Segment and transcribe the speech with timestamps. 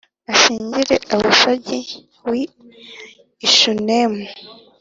[0.29, 1.79] anshyingire Abisagi
[2.29, 2.43] w’i
[3.55, 4.23] Shunemu.”